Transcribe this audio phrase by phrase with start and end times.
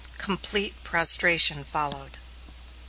[0.17, 2.17] Complete prostration followed.